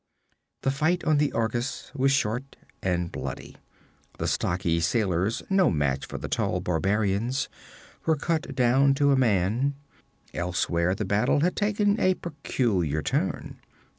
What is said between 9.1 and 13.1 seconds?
a man. Elsewhere the battle had taken a peculiar